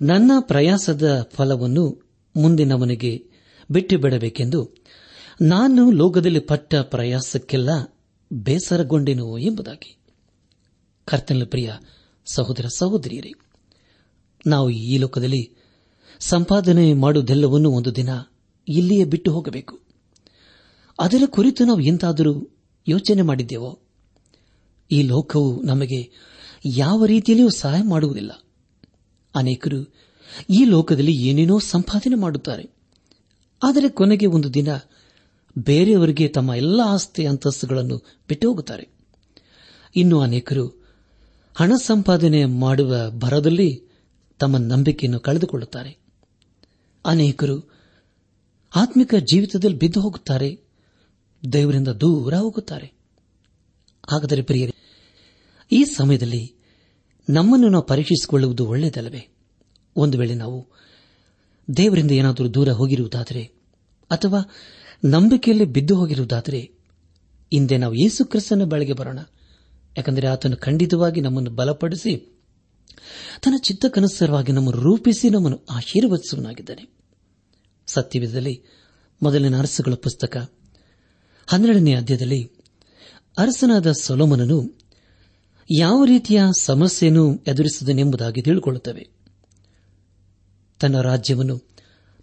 [0.02, 3.28] ನನ್ನ ಪ್ರಯಾಸದ ಫಲವನ್ನು ಮುಂದಿನವನಿಗೆ
[3.72, 4.72] ಬಿಟ್ಟು ಬಿಡಬೇಕೆಂದು
[5.42, 7.70] ನಾನು ಲೋಕದಲ್ಲಿ ಪಟ್ಟ ಪ್ರಯಾಸಕ್ಕೆಲ್ಲ
[8.34, 9.98] ಬೇಸರಗೊಂಡೆನು ಎಂಬುದಾಗಿ.
[11.06, 11.72] ಕರ್ತನ ಪ್ರಿಯ
[12.34, 13.32] ಸಹೋದರ ಸಹೋದರಿಯರೇ,
[14.48, 15.56] ನಾವು ಈ ಲೋಕದಲ್ಲಿ
[16.20, 18.10] ಸಂಪಾದನೆ ಮಾಡುವುದೆಲ್ಲವನ್ನೂ ಒಂದು ದಿನ
[18.68, 19.85] ಇಲ್ಲಿಯೇ ಬಿಟ್ಟು ಹೋಗಬೇಕು.
[21.00, 22.50] ಅದರ ಕುರಿತು ನಾವು ಎಂತಾದರೂ
[22.88, 23.80] ಯೋಚನೆ ಮಾಡಿದ್ದೇವೋ?
[24.92, 26.12] ಈ ಲೋಕವು ನಮಗೆ
[26.66, 28.32] ಯಾವ ರೀತಿಯಲ್ಲಿಯೂ ಸಹಾಯ ಮಾಡುವುದಿಲ್ಲ.
[29.36, 29.94] ಅನೇಕರು
[30.50, 32.70] ಈ ಲೋಕದಲ್ಲಿ ಏನೇನೋ ಸಂಪಾದನೆ ಮಾಡುತ್ತಾರೆ.
[33.64, 34.68] ಆದರೆ ಕೊನೆಗೆ ಒಂದು ದಿನ
[35.58, 37.98] ಬೇರೆಯವರಿಗೆ ತಮ್ಮ ಎಲ್ಲ ಆಸ್ತಿ ಅಂತಸ್ತುಗಳನ್ನು
[38.28, 38.90] ಬಿಟ್ಟು ಹೋಗುತ್ತಾರೆ.
[39.96, 40.86] ಇನ್ನು ಅನೇಕರು
[41.56, 43.84] ಹಣ ಸಂಪಾದನೆ ಮಾಡುವ ಭರದಲ್ಲಿ
[44.40, 45.98] ತಮ್ಮ ನಂಬಿಕೆಯನ್ನು ಕಳೆದುಕೊಳ್ಳುತ್ತಾರೆ.
[47.06, 47.72] ಅನೇಕರು
[48.76, 50.65] ಆತ್ಮಿಕ ಜೀವಿತದಲ್ಲಿ ಬಿದ್ದು ಹೋಗುತ್ತಾರೆ.
[51.54, 52.88] ದೇವರಿಂದ ದೂರ ಹೋಗುತ್ತಾರೆ.
[54.12, 54.74] ಹಾಗಾದರೆ ಪ್ರಿಯರೇ,
[55.72, 56.56] ಈ ಸಮಯದಲ್ಲಿ
[57.30, 59.36] ನಮ್ಮನ್ನು ನಾವು ಪರೀಕ್ಷಿಸಿಕೊಳ್ಳುವುದು ಒಳ್ಳೆಯದಲ್ಲವೇ?
[59.96, 60.68] ಒಂದು ವೇಳೆ ನಾವು
[61.78, 63.44] ದೇವರಿಂದ ಏನಾದರೂ ದೂರ ಹೋಗಿರುವುದಾದರೆ,
[64.12, 64.40] ಅಥವಾ
[65.06, 66.60] ನಂಬಿಕೆಯಲ್ಲಿ ಬಿದ್ದು ಹೋಗಿರುವುದಾದರೆ,
[67.54, 69.20] ಹಿಂದೆ ನಾವು ಯೇಸು ಕ್ರಿಸ್ತನ ಬಳಿಗೆ ಬರೋಣ.
[69.98, 72.42] ಯಾಕಂದರೆ ಆತನು ಖಂಡಿತವಾಗಿ ನಮ್ಮನ್ನು ಬಲಪಡಿಸಿ,
[73.44, 76.96] ತನ್ನ ಚಿತ್ತಕ್ಕನುಸಾರವಾಗಿ ನಮ್ಮನ್ನು ರೂಪಿಸಿ, ನಮ್ಮನ್ನು ಆಶೀರ್ವದಿಸುವನಾಗಿದ್ದಾನೆ
[77.88, 78.64] ಸತ್ಯವಿಧದಲ್ಲಿ
[79.24, 80.52] ಮೊದಲಿನ ಅರಸುಗಳ ಪುಸ್ತಕ
[81.48, 82.52] ಹನ್ನೆರಡನೇ ಅಧ್ಯಾಯದಲ್ಲಿ
[83.38, 84.80] ಅರಸನಾದ ಸೊಲೋಮನನು
[85.72, 89.08] ಯಾವ ರೀತಿಯ ಸಮಸ್ಯೆಯನ್ನು ಎದುರಿಸಿದನೆಂಬುದಾಗಿ ತಿಳಿಕೊಳ್ಳುತ್ತವೆ
[90.80, 91.62] ತನ್ನ ರಾಜ್ಯವನ್ನು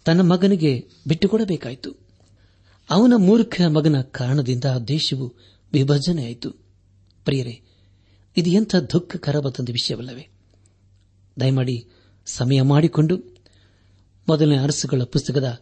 [0.05, 1.99] ತನ್ನ ಮಗನಿಗೆ ಬಿಟ್ಟುಕೊಡಬೇಕಾಯಿತು.
[2.89, 5.33] ಅವನ ಮೂರ್ಖ ಮಗನ ಕಾರಣದಿಂದ ದೇಶವು
[5.73, 6.51] ವಿಭಜನೆಯಾಯಿತು.
[7.25, 7.61] ಪ್ರಿಯರೇ,
[8.37, 10.27] ಇದು ಎಂಥ ದುಃಖಕರವಾದ ವಿಷಯವಲ್ಲವೇ?
[11.39, 11.87] ದಯಮಾಡಿ
[12.25, 13.17] ಸಮಯ ಮಾಡಿಕೊಂಡು
[14.27, 15.59] ಮೊದಲನೇ ಅರಸುಗಳ ಪುಸ್ತಕದ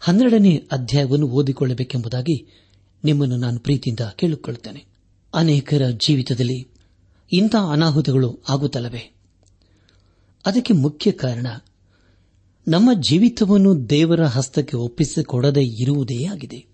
[0.00, 2.64] ಹನ್ನೆರಡನೇ ಅಧ್ಯಾಯವನ್ನು ಓದಿಕೊಳ್ಳಬೇಕೆಂಬುದಾಗಿ
[3.04, 4.86] ನಿಮ್ಮನ್ನು ನಾನು ಪ್ರೀತಿಯಿಂದ ಕೇಳಿಕೊಳ್ಳುತ್ತೇನೆ.
[5.34, 6.68] ಅನೇಕರ ಜೀವಿತದಲ್ಲಿ
[7.32, 9.14] ಇಂಥ ಅನಾಹುತಗಳು ಆಗುತ್ತಲ್ಲವೇ?
[10.46, 11.46] ಅದಕ್ಕೆ ಮುಖ್ಯ ಕಾರಣ,
[12.68, 16.66] ನಮ್ಮ ಜೀವಿತವನ್ನು ದೇವರ ಹಸ್ತಕ್ಕೆ ಒಪ್ಪಿಸಿಕೊಡದೇ ಇರುವುದೇ ಆಗಿದೆ.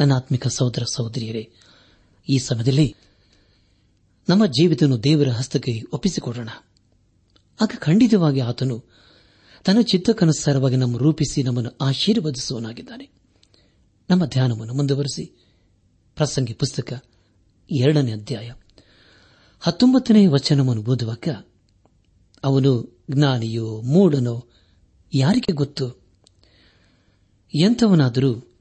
[0.00, 1.50] ನನ್ನ ಆತ್ಮಿಕ ಸಹೋದರ ಸಹೋದರಿಯರೇ,
[2.28, 2.94] ಈ ಸಮಯದಲ್ಲಿ
[4.28, 6.48] ನಮ್ಮ ಜೀವಿತವನ್ನು ದೇವರ ಹಸ್ತಕ್ಕೆ ಒಪ್ಪಿಸಿಕೊಡೋಣ.
[7.60, 8.84] ಆಗ ಖಂಡಿತವಾಗಿ ಆತನು
[9.64, 13.23] ತನ್ನ ಚಿತ್ತಕ್ಕನುಸಾರವಾಗಿ ನಮ್ಮ ರೂಪಿಸಿ ನಮ್ಮನ್ನು ಆಶೀರ್ವದಿಸುವನಾಗಿದ್ದಾನೆ
[14.10, 15.24] ನಮ್ಮ ಧ್ಯಾನವನ್ನು ಮುಂದುವರೆಸಿ.
[16.16, 17.04] ಪ್ರಸಂಗಿ ಪುಸ್ತಕ
[17.70, 18.52] ಎರಡನೇ ಅಧ್ಯಾಯ.
[19.60, 21.44] ಹತ್ತೊಂಬತ್ತನೇ ವಚನವನ್ನು ಓದುವಾಗ
[22.44, 24.48] ಅವನು, ಜ್ಞಾನಿಯೋ, ಮೂಢನೋ,
[25.14, 26.04] ಯಾರಿಗೆ ಗೊತ್ತು?
[27.54, 28.56] ಎಂಥವನಾದರೂ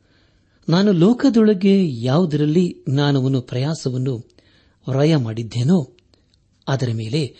[0.69, 4.17] ನಾನು ಲೋಕದೊಳಗೆ ಯಾವುದರಲ್ಲಿ ಜ್ಞಾನವನ್ನು ಪ್ರಯಾಸವನ್ನು
[4.89, 5.97] ವ್ರಯ ಮಾಡಿದ್ದೇನೋ,
[6.67, 7.35] ಅದರ ಮೇಲೆ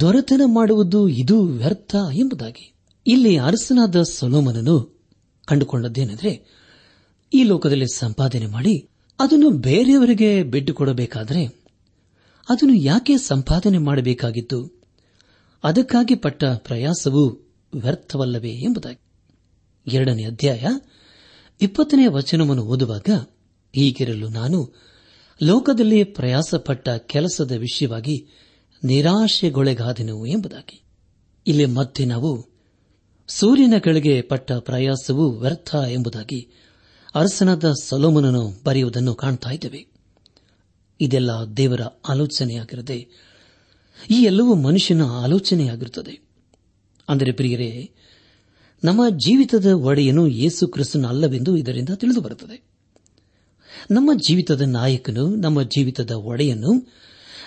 [0.00, 2.74] ದೊರೆತನ ಮಾಡುವುದು ಇದು ವ್ಯರ್ಥ ಎಂಬುದಾಗಿ.
[3.06, 5.02] ಇಲ್ಲಿ ಅರಸನಾದ ಸೊಲೋಮನನು
[5.44, 6.61] ಕಂಡುಕೊಂಡದ್ದೇನೆಂದರೆ
[7.34, 8.88] ಈ ಲೋಕದಲ್ಲಿ ಸಂಪಾದನೆ ಮಾಡಿ
[9.20, 11.44] ಅದನ್ನು ಬೇರೆಯವರಿಗೆ ಬಿಟ್ಟುಕೊಡಬೇಕಾದರೆ
[12.48, 14.82] ಅದನ್ನು ಯಾಕೆ ಸಂಪಾದನೆ ಮಾಡಬೇಕಾಗಿತ್ತು?
[15.64, 19.00] ಅದಕ್ಕಾಗಿ ಪಟ್ಟ ಪ್ರಯಾಸವು ವ್ಯರ್ಥವಲ್ಲವೇ ಎಂಬುದಾಗಿ.
[19.92, 20.60] ಎರಡನೇ ಅಧ್ಯಾಯ
[21.60, 23.08] ಇಪ್ಪತ್ತನೇ ವಚನವನ್ನು ಓದುವಾಗ,
[23.74, 24.74] ಹೀಗಿರಲು ನಾನು
[25.42, 28.26] ಲೋಕದಲ್ಲಿ ಪ್ರಯಾಸಪಟ್ಟ ಕೆಲಸದ ವಿಷಯವಾಗಿ
[28.84, 30.82] ನಿರಾಶೆಗೊಳಗಾದೆನು ಎಂಬುದಾಗಿ.
[31.46, 32.46] ಇಲ್ಲಿ ಮತ್ತೆ ನಾವು
[33.28, 36.61] ಸೂರ್ಯನ ಕೆಳಗೆ ಪಟ್ಟ ಪ್ರಯಾಸವು ವ್ಯರ್ಥ ಎಂಬುದಾಗಿ
[37.14, 39.86] ಅರಸನಾದ ಸಲೋಮನನ್ನು ಬರೆಯುವುದನ್ನು ಕಾಣ್ತಾ ಇದ್ದೇವೆ.
[41.00, 42.98] ಇದೆಲ್ಲ ದೇವರ ಆಲೋಚನೆಯಾಗಿರದೆ,
[44.10, 46.20] ಈ ಎಲ್ಲವೂ ಮನುಷ್ಯನ ಆಲೋಚನೆಯಾಗಿರುತ್ತದೆ.
[47.08, 47.90] ಅಂದರೆ ಪ್ರಿಯರೇ,
[48.84, 52.62] ನಮ್ಮ ಜೀವಿತದ ಒಡೆಯನು ಯೇಸು ಕ್ರಿಸ್ತನ ಅಲ್ಲವೆಂದು ಇದರಿಂದ ತಿಳಿದುಬರುತ್ತದೆ.
[53.90, 56.90] ನಮ್ಮ ಜೀವಿತದ ನಾಯಕನು, ನಮ್ಮ ಜೀವಿತದ ಒಡೆಯನು,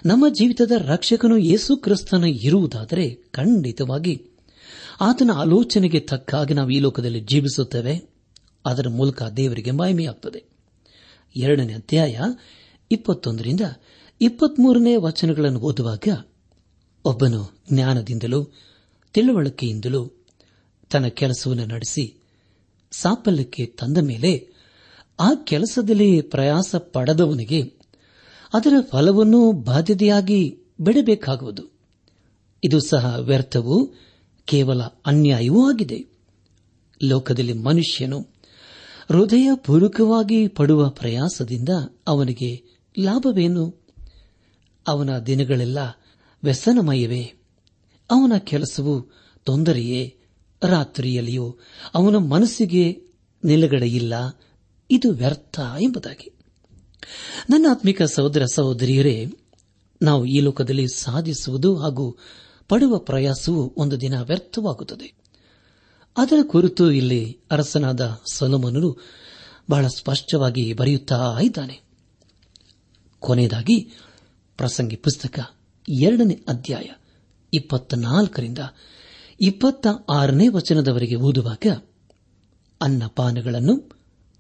[0.05, 4.21] ನಮ್ಮ ಜೀವಿತದ ರಕ್ಷಕನು ಯೇಸು ಕ್ರಿಸ್ತನ ಇರುವುದಾದರೆ ಖಂಡಿತವಾಗಿ
[5.01, 8.14] ಆತನ ಆಲೋಚನೆಗೆ ತಕ್ಕಾಗಿ ನಾವು ಈ ಲೋಕದಲ್ಲಿ ಜೀವಿಸುತ್ತೇವೆ.
[8.65, 10.43] ಅದರ ಮೂಲಕ ದೇವರಿಗೆ ಮಹಿಮೆಯಾಗುತ್ತದೆ
[11.35, 12.19] ಎರಡನೇ ಅಧ್ಯಾಯ
[12.91, 13.61] ಇಪ್ಪತ್ತೊಂದರಿಂದ
[14.21, 16.03] ಇಪ್ಪತ್ಮೂರನೇ ವಚನಗಳನ್ನು ಓದುವಾಗ
[17.05, 18.45] ಒಬ್ಬನು ಜ್ಞಾನದಿಂದಲೂ
[19.13, 20.11] ತಿಳುವಳಿಕೆಯಿಂದಲೂ
[20.89, 22.21] ತನ್ನ ಕೆಲಸವನ್ನು ನಡೆಸಿ
[22.91, 24.55] ಸಾಫಲ್ಯಕ್ಕೆ ತಂದ ಮೇಲೆ
[25.19, 27.61] ಆ ಕೆಲಸದಲ್ಲಿ ಪ್ರಯಾಸ ಪಡೆದವನಿಗೆ
[28.53, 31.63] ಅದರ ಫಲವನ್ನು ಬಾಧ್ಯತೆಯಾಗಿ ಬಿಡಬೇಕಾಗುವುದು.
[32.63, 33.93] ಇದು ಸಹ ವ್ಯರ್ಥವೂ
[34.45, 36.05] ಕೇವಲ ಅನ್ಯಾಯವೂ ಆಗಿದೆ.
[37.03, 38.27] ಲೋಕದಲ್ಲಿ ಮನುಷ್ಯನು
[39.11, 41.69] ಹೃದಯಪೂರ್ವಕವಾಗಿ ಪಡುವ ಪ್ರಯಾಸದಿಂದ
[42.07, 42.63] ಅವನಿಗೆ
[42.99, 43.87] ಲಾಭವೇನು?
[44.87, 45.79] ಅವನ ದಿನಗಳೆಲ್ಲ
[46.43, 47.33] ವ್ಯಸನಮಯವೇ?
[48.11, 49.11] ಅವನ ಕೆಲಸವು
[49.43, 50.17] ತೊಂದರೆಯೇ?
[50.63, 51.57] ರಾತ್ರಿಯಲ್ಲಿಯೂ
[51.95, 53.01] ಅವನ ಮನಸ್ಸಿಗೆ
[53.43, 54.13] ನಿಲುಗಡೆಯಿಲ್ಲ.
[54.91, 56.33] ಇದು ವ್ಯರ್ಥ ಎಂಬುದಾಗಿ.
[57.49, 59.25] ನನ್ನ ಆತ್ಮಿಕ ಸಹೋದರ ಸಹೋದರಿಯರೇ,
[60.01, 62.17] ನಾವು ಈ ಲೋಕದಲ್ಲಿ ಸಾಧಿಸುವುದು ಹಾಗೂ
[62.69, 65.24] ಪಡುವ ಪ್ರಯಾಸವು ಒಂದು ದಿನ ವ್ಯರ್ಥವಾಗುತ್ತದೆ.
[66.17, 68.97] ಅದರ ಕುರಿತು ಇಲ್ಲಿ ಅರಸನಾದ ಸೊಲಮನನು
[69.69, 71.81] ಬಹಳ ಸ್ಪಷ್ಟವಾಗಿ ಬರೆಯುತ್ತಾ ಇದ್ದಾನೆ.
[73.19, 73.79] ಕೊನೆಯದಾಗಿ
[74.57, 75.39] ಪ್ರಸಂಗಿ ಪುಸ್ತಕ
[75.89, 76.83] ಎರಡನೇ ಅಧ್ಯಾಯ
[77.53, 78.57] ಇಪ್ಪತ್ತ ನಾಲ್ಕರಿಂದ
[79.41, 81.81] ಇಪ್ಪತ್ತ ಆರನೇ ವಚನದವರೆಗೆ ಓದುವಾಗ
[82.81, 83.91] ಅನ್ನಪಾನಗಳನ್ನು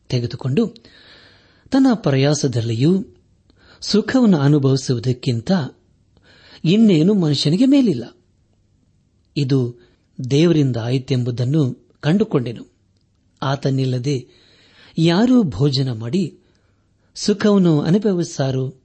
[0.09, 0.67] ತೆಗೆದುಕೊಂಡು
[1.71, 3.05] ತನ್ನ ಪ್ರಯಾಸದಲ್ಲಿಯೂ
[3.81, 5.51] ಸುಖವನ್ನು ಅನುಭವಿಸುವುದಕ್ಕಿಂತ
[6.65, 8.17] ಇನ್ನೇನು ಮನುಷ್ಯನಿಗೆ ಮೇಲಿಲ್ಲ.
[9.37, 9.75] ಇದು
[10.31, 12.65] ದೇವರಿಂದ ಆಯಿತೆಂಬುದನ್ನು ಕಂಡುಕೊಂಡೆನು.
[13.41, 14.27] ಆತನಿಲ್ಲದೆ
[14.97, 16.37] ಯಾರೂ ಭೋಜನ ಮಾಡಿ
[17.15, 18.81] ಸುಖವನ್ನು ಅನುಭವಿಸಾರು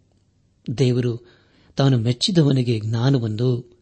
[0.79, 1.27] ದೇವರು
[1.77, 3.79] ತಾನು ಮೆಚ್ಚಿದವನಿಗೆ ಜ್ಞಾನವನ್ನು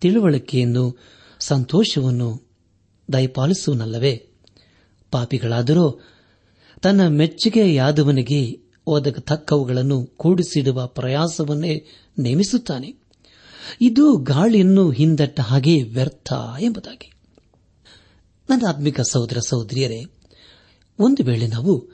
[0.00, 0.98] ತಿಳುವಳಿಕೆಯನ್ನು,
[1.38, 2.42] ಸಂತೋಷವನ್ನು
[3.12, 4.28] ದಯಪಾಲಿಸುವನಲ್ಲವೇ?
[5.10, 6.00] ಪಾಪಿಗಳಾದರೂ
[6.82, 11.86] ತನ್ನ ಮೆಚ್ಚುಗೆಯಾದವನಿಗೆ ಒದಗತಕ್ಕವುಗಳನ್ನು ಕೂಡಿಸಿಡುವ ಪ್ರಯಾಸವನ್ನೇ
[12.18, 13.05] ನೇಮಿಸುತ್ತಾನೆ.
[13.80, 17.12] ಇದು ಗಾಳಿಯನ್ನು ಹಿಂದಟ್ಟ ಹಾಗೆ ವ್ಯರ್ಥ ಎಂಬುದಾಗಿ.
[18.50, 20.04] ನನ್ನ ಆತ್ಮಿಕ ಸಹೋದರ ಸಹೋದರಿಯರೇ,
[20.98, 21.90] ಒಂದು ವೇಳೆ ನಾವು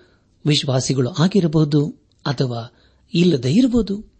[0.46, 1.86] ವಿಶ್ವಾಸಿಗಳು ಆಗಿರಬಹುದು
[2.26, 2.74] ಅಥವಾ
[3.14, 4.12] ಇಲ್ಲದೇ ಇರಬಹುದು,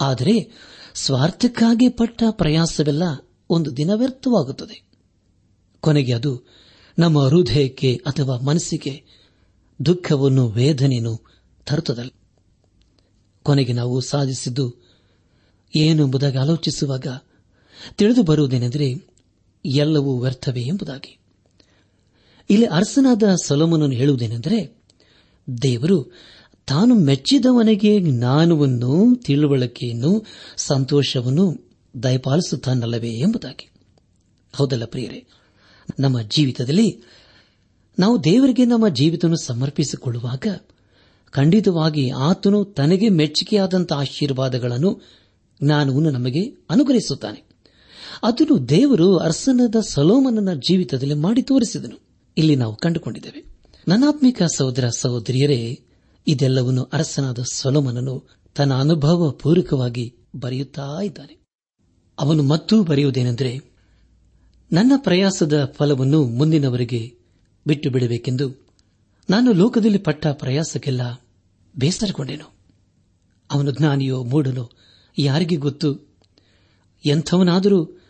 [0.00, 0.50] ಆದರೆ
[0.94, 3.02] ಸ್ವಾರ್ಥಕ್ಕಾಗಿ ಪಟ್ಟ ಪ್ರಯಾಸವೆಲ್ಲ
[3.50, 4.88] ಒಂದು ದಿನ ವ್ಯರ್ಥವಾಗುತ್ತದೆ.
[5.80, 6.42] ಕೊನೆಗೆ ಅದು
[6.98, 9.04] ನಮ್ಮ ಹೃದಯಕ್ಕೆ ಅಥವಾ ಮನಸ್ಸಿಗೆ
[9.86, 11.20] ದುಃಖವನ್ನು, ವೇದನೆಯನ್ನು
[11.66, 12.10] ತರುತ್ತದಲ್ಲ.
[13.42, 14.83] ಕೊನೆಗೆ ನಾವು ಸಾಧಿಸಿದ್ದು
[15.76, 17.06] ಏನೆಂಬುದಾಗಿ ಆಲೋಚಿಸುವಾಗ
[17.96, 19.06] ತಿಳಿದು ಬರುವುದೇನೆಂದರೆ
[19.64, 21.18] ಎಲ್ಲವೂ ವ್ಯರ್ಥವೇ ಎಂಬುದಾಗಿ.
[22.50, 24.82] ಇಲ್ಲಿ ಅರಸನಾದ ಸೊಲೋಮನನ್ನು ಹೇಳುವುದೇನೆಂದರೆ
[25.62, 26.12] ದೇವರು
[26.66, 30.24] ತಾನು ಮೆಚ್ಚಿದವನಿಗೆ ಜ್ಞಾನವನ್ನು ತಿಳುವಳಿಕೆಯನ್ನು
[30.56, 31.70] ಸಂತೋಷವನ್ನು
[32.02, 33.70] ದಯಪಾಲಿಸುತ್ತಾನಲ್ಲವೇ ಎಂಬುದಾಗಿ.
[34.54, 35.26] ಹೌದಲ್ಲ ಪ್ರಿಯರೇ?
[36.00, 37.02] ನಮ್ಮ ಜೀವಿತದಲ್ಲಿ
[37.98, 40.46] ನಾವು ದೇವರಿಗೆ ನಮ್ಮ ಜೀವಿತವನ್ನು ಸಮರ್ಪಿಸಿಕೊಳ್ಳುವಾಗ
[41.30, 45.02] ಖಂಡಿತವಾಗಿ ಆತನು ತನಗೆ ಮೆಚ್ಚುಗೆಯಾದಂತಹ ಆಶೀರ್ವಾದಗಳನ್ನು
[45.62, 47.44] ಜ್ಞಾನವನ್ನು ನಮಗೆ ಅನುಗ್ರಹಿಸುತ್ತಾನೆ.
[48.22, 52.00] ಅದನ್ನು ದೇವರು ಅರ್ಸನದ ಸಲೋಮನನ ಜೀವಿತದಲ್ಲಿ ಮಾಡಿ ತೋರಿಸಿದನು.
[52.36, 53.44] ಇಲ್ಲಿ ನಾವು ಕಂಡುಕೊಂಡಿದ್ದೇವೆ.
[53.88, 55.80] ನನಾತ್ಮಿಕ ಸಹೋದರ ಸಹೋದರಿಯರೇ,
[56.26, 61.38] ಇದೆಲ್ಲವನ್ನು ಅರಸನಾದ ಸೊಲೋಮನನು ತನ್ನ ಅನುಭವ ಪೂರ್ವಕವಾಗಿ ಬರೆಯುತ್ತಾ ಇದ್ದಾನೆ.
[62.18, 63.60] ಅವನು ಮತ್ತೂ ಬರೆಯುವುದೇನೆಂದರೆ,
[64.72, 67.14] ನನ್ನ ಪ್ರಯಾಸದ ಫಲವನ್ನು ಮುಂದಿನವರಿಗೆ
[67.66, 68.66] ಬಿಟ್ಟು ಬಿಡಬೇಕೆಂದು
[69.30, 71.24] ನಾನು ಲೋಕದಲ್ಲಿ ಪಟ್ಟ ಪ್ರಯಾಸಕ್ಕೆಲ್ಲ
[71.78, 72.52] ಬೇಸರಗೊಂಡೆನು.
[73.50, 74.70] ಅವನು ಜ್ಞಾನಿಯೋ ಮೂಡನೋ
[75.18, 76.14] ಯಾರಿಗೆ ಗೊತ್ತು?
[77.06, 78.00] ಎಂಥವನಾದರೂ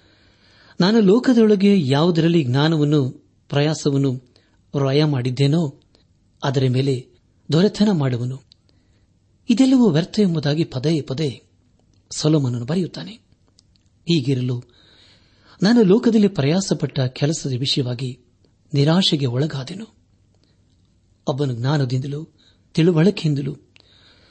[0.81, 3.11] ನಾನು ಲೋಕದೊಳಗೆ ಯಾವುದರಲ್ಲಿ ಜ್ಞಾನವನ್ನು
[3.49, 4.35] ಪ್ರಯಾಸವನ್ನು
[4.75, 5.81] ರಯ ಮಾಡಿದ್ದೇನೋ,
[6.45, 7.09] ಅದರ ಮೇಲೆ
[7.53, 8.43] ದೊರೆತನ ಮಾಡುವನು.
[9.51, 11.43] ಇದೆಲ್ಲವೂ ವ್ಯರ್ಥ ಎಂಬುದಾಗಿ ಪದೇ ಪದೇ
[12.11, 13.13] ಸೊಲೋಮನನ್ನು ಬರೆಯುತ್ತಾನೆ.
[14.09, 14.63] ಹೀಗಿರಲು
[15.63, 18.21] ನಾನು ಲೋಕದಲ್ಲಿ ಪ್ರಯಾಸಪಟ್ಟ ಕೆಲಸದ ವಿಷಯವಾಗಿ
[18.75, 19.87] ನಿರಾಶೆಗೆ ಒಳಗಾದೆನು.
[21.27, 22.35] ಒಬ್ಬನು ಜ್ಞಾನದಿಂದಲೂ,
[22.75, 23.57] ತಿಳುವಳಿಕೆಯಿಂದಲೂ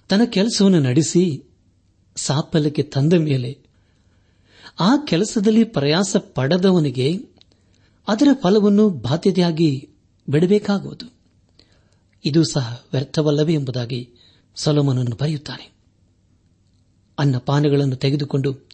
[0.09, 1.52] ತನ್ನ ಕೆಲಸವನ್ನು ನಡೆಸಿ
[2.15, 3.59] ಸಾಫಲ್ಯಕ್ಕೆ ತಂದ ಮೇಲೆ
[4.79, 7.19] ಆ ಕೆಲಸದಲ್ಲಿ ಪ್ರಯಾಸ ಪಡೆದವನಿಗೆ
[8.07, 9.89] ಅದರ ಫಲವನ್ನು ಬಾಧ್ಯತೆಯಾಗಿ
[10.29, 11.13] ಬಿಡಬೇಕಾಗುವುದು.
[12.25, 14.09] ಇದು ಸಹ ವ್ಯರ್ಥವಲ್ಲವೇ ಎಂಬುದಾಗಿ
[14.55, 15.73] ಸೊಲೋಮನನ್ನು ಬರೆಯುತ್ತಾನೆ.
[17.19, 18.69] ಅನ್ನಪಾನಗಳನ್ನು ತೆಗೆದುಕೊಂಡು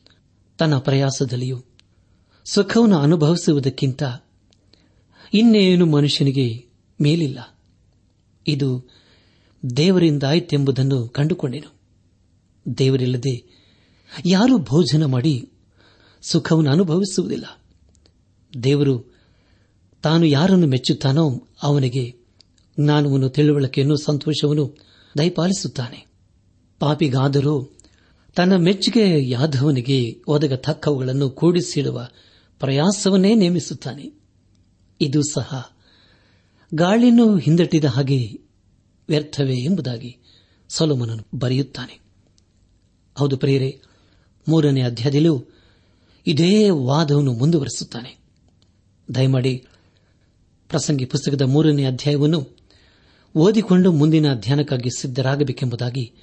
[0.58, 1.63] ತನ್ನ ಪ್ರಯಾಸದಲ್ಲಿಯೂ
[2.45, 4.04] ಸುಖವನ್ನು ಅನುಭವಿಸುವುದಕ್ಕಿಂತ
[5.34, 6.65] ಇನ್ನೇನು ಮನುಷ್ಯನಿಗೆ
[7.02, 7.60] ಮೇಲಿಲ್ಲ.
[8.47, 8.89] ಇದು
[9.78, 11.79] ದೇವರಿಂದಾಯಿತೆಂಬುದನ್ನು ಕಂಡುಕೊಂಡೆನು.
[12.77, 13.60] ದೇವರಿಲ್ಲದೆ
[14.25, 15.49] ಯಾರು ಭೋಜನ ಮಾಡಿ
[16.21, 17.62] ಸುಖವನ್ನು ಅನುಭವಿಸುವುದಿಲ್ಲ.
[18.63, 19.15] ದೇವರು
[20.03, 22.15] ತಾನು ಯಾರನ್ನು ಮೆಚ್ಚುತ್ತಾನೋ ಅವನಿಗೆ
[22.79, 24.77] ಜ್ಞಾನವನ್ನು ತಿಳುವಳಿಕೆಯನ್ನು ಸಂತೋಷವನ್ನು
[25.17, 26.05] ದಯಪಾಲಿಸುತ್ತಾನೆ.
[26.79, 27.69] ಪಾಪಿಗಾದರೂ
[28.36, 32.08] ತನ್ನ ಮೆಚ್ಚುಗೆ ಯಾದವನಿಗೆ ಒದಗ ತಕ್ಕವುಗಳನ್ನು ಕೂಡಿಸಿಡುವ
[32.60, 34.12] ಪ್ರಯಾಸವನ್ನೇ ನೇಮಿಸುತ್ತಾನೆ.
[35.01, 35.71] ಇದು ಸಹ
[36.73, 38.41] ಗಾಳಿಯನ್ನು ಹಿಂದಟ್ಟಿದ ಹಾಗೆ
[39.10, 40.17] ವ್ಯರ್ಥವೇ ಎಂಬುದಾಗಿ
[40.69, 42.09] ಸೊಲೋಮನನು ಬರೆಯುತ್ತಾನೆ.
[43.19, 43.82] ಹೌದು ಪ್ರಿಯರೇ,
[44.47, 45.45] ಮೂರನೇ ಅಧ್ಯಾಯದಲ್ಲೂ
[46.27, 48.17] ಇದೇ ವಾದವನ್ನು ಮುಂದುವರೆಸುತ್ತಾನೆ.
[49.15, 49.65] ದಯಮಾಡಿ
[50.69, 52.58] ಪ್ರಸಂಗಿ ಪುಸ್ತಕದ ಮೂರನೇ ಅಧ್ಯಾಯವನ್ನು
[53.36, 56.13] ಓದಿಕೊಂಡು ಮುಂದಿನ ಧ್ಯಾನಕ್ಕಾಗಿ ಸಿದ್ದರಾಗಬೇಕೆಂಬುದಾಗಿ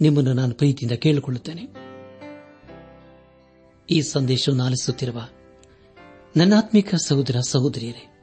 [0.00, 1.64] ನಿಮ್ಮನ್ನು ನಾನು ಪ್ರೀತಿಯಿಂದ ಕೇಳಿಕೊಳ್ಳುತ್ತೇನೆ.
[3.90, 5.28] ಈ ಸಂದೇಶವನ್ನು ಆಲಿಸುತ್ತಿರುವ
[6.36, 8.14] ನನ್ನಾತ್ಮಿಕ ಸಹೋದರ ಸಹೋದರಿಯರೇ,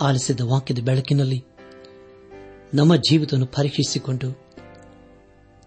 [0.00, 1.44] ಆಲಿಸಿದ ವಾಕ್ಯದ ಬೆಳಕಿನಲ್ಲಿ
[2.74, 4.49] ನಮ್ಮ ಜೀವಿತವನ್ನು ಪರೀಕ್ಷಿಸಿಕೊಂಡು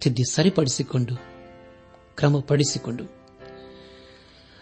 [0.03, 1.15] ತಿದ್ದಿ ಸರಿಪಡಿಸಿಕೊಂಡು,
[2.15, 3.03] ಕ್ರಮಪಡಿಸಿಕೊಂಡು.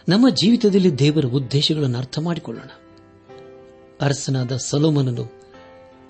[0.08, 2.68] ನಮ್ಮ ಜೀವಿತದಲ್ಲಿ ದೇವರ ಉದ್ದೇಶಗಳನ್ನು ಅರ್ಥ ಮಾಡಿಕೊಳ್ಳೋಣ.
[4.00, 5.32] ಅರಸನಾದ ಸಲೋಮನನು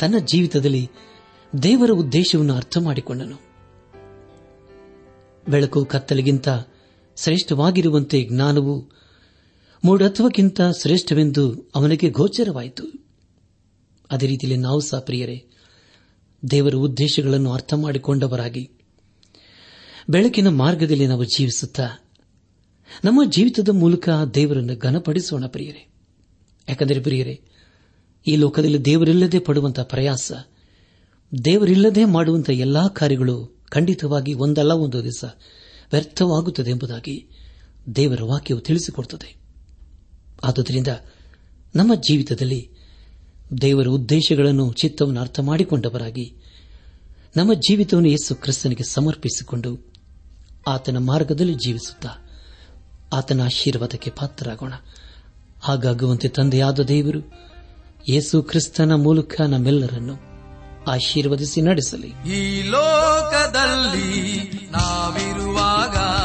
[0.01, 0.91] ತನ್ನ ಜೀವಿತದಲ್ಲಿ
[1.63, 3.41] ದೇವರ ಉದ್ದೇಶವನ್ನು ಅರ್ಥ ಮಾಡಿಕೊಂಡನು.
[5.49, 6.49] ಬೆಳಕು ಕತ್ತಲಿಗಿಂತ
[7.17, 8.91] ಶ್ರೇಷ್ಠವಾಗಿರುವಂತೆ ಜ್ಞಾನವು
[9.85, 12.85] ಮೂಢತ್ವಕ್ಕಿಂತ ಶ್ರೇಷ್ಠವೆಂದು ಅವನಿಗೆ ಗೋಚರವಾಯಿತು.
[14.11, 15.47] ಅದೇ ರೀತಿಯಲ್ಲಿ ನಾವು ಸಹ ಪ್ರಿಯರೇ,
[16.51, 18.79] ದೇವರ ಉದ್ದೇಶಗಳನ್ನು ಅರ್ಥ ಮಾಡಿಕೊಂಡವರಾಗಿ
[20.09, 21.83] ಬೆಳಕಿನ ಮಾರ್ಗದಲ್ಲಿ ನಾವು ಜೀವಿಸುತ್ತಾ
[23.05, 25.93] ನಮ್ಮ ಜೀವಿತದ ಮೂಲಕ ದೇವರನ್ನು ಘನಪಡಿಸೋಣ ಪ್ರಿಯರೇ.
[26.69, 27.41] ಯಾಕಂದರೆ ಪ್ರಿಯರೇ,
[28.27, 30.33] ಈ ಲೋಕದಲ್ಲಿ ದೇವರಿಲ್ಲದೆ ಪಡುವಂತಹ ಪ್ರಯಾಸ,
[31.45, 35.25] ದೇವರಿಲ್ಲದೆ ಮಾಡುವಂತಹ ಎಲ್ಲಾ ಕಾರ್ಯಗಳು ಖಂಡಿತವಾಗಿ ಒಂದಲ್ಲ ಒಂದು ದಿವಸ
[35.93, 37.29] ವ್ಯರ್ಥವಾಗುತ್ತದೆ ಎಂಬುದಾಗಿ
[37.97, 39.37] ದೇವರ ವಾಕ್ಯವು ತಿಳಿಸಿಕೊಡುತ್ತದೆ.
[40.45, 40.89] ಆದುದರಿಂದ
[41.77, 42.71] ನಮ್ಮ ಜೀವಿತದಲ್ಲಿ
[43.61, 46.35] ದೇವರ ಉದ್ದೇಶಗಳನ್ನು, ಚಿತ್ತವನ್ನು ಅರ್ಥ ಮಾಡಿಕೊಂಡವರಾಗಿ
[47.37, 49.92] ನಮ್ಮ ಜೀವಿತವನ್ನು ಯೇಸು ಕ್ರಿಸ್ತನಿಗೆ ಸಮರ್ಪಿಸಿಕೊಂಡು
[50.67, 52.09] ಆತನ ಮಾರ್ಗದಲ್ಲಿ ಜೀವಿಸುತ್ತಾ
[53.13, 54.73] ಆತನ ಆಶೀರ್ವಾದಕ್ಕೆ ಪಾತ್ರರಾಗೋಣ.
[55.63, 57.33] ಹಾಗಾಗುವಂತೆ ತಂದೆಯಾದ ದೇವರು
[58.09, 60.15] ಯೇಸು ಕ್ರಿಸ್ತನ ಮೂಲಕ ನಮ್ಮೆಲ್ಲರನ್ನು
[60.91, 62.31] ಆಶೀರ್ವದಿಸಿ ನಡೆಸಲಿ.
[62.35, 66.22] ಈ ಲೋಕದಲ್ಲಿ ನಾವಿರುವಾಗ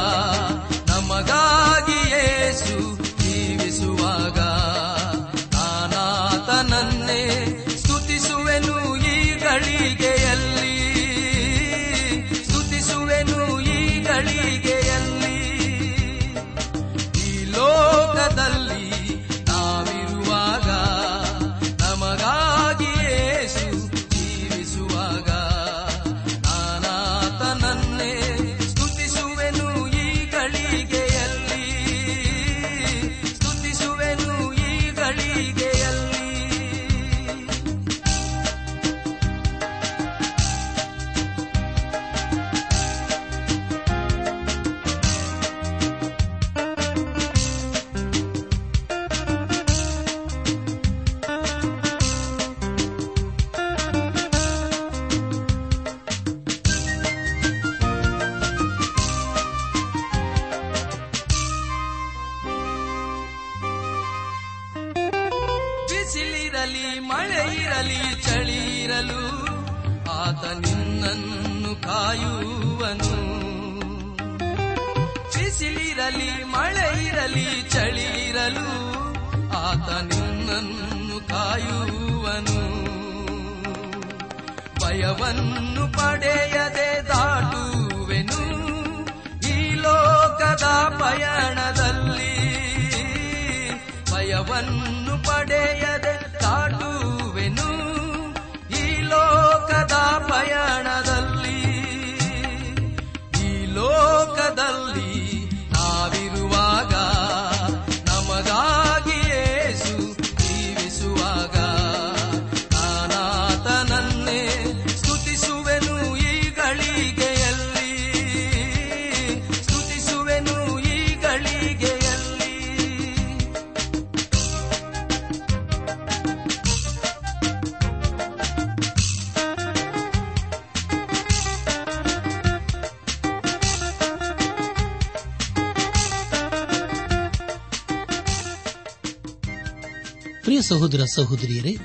[140.68, 141.76] ಸಹೋದರ ಸಹೋದರಿಯರೇ,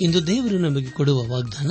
[0.00, 1.70] ಇಂದು ದೇವರು ನಮಗೆ ಕೊಡುವ ವಾಗ್ದಾನ,